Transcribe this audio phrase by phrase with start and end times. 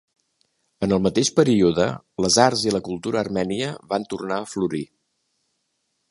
[0.85, 1.83] En el mateix període
[2.25, 4.85] les arts i la cultura armènia van tornar a florir.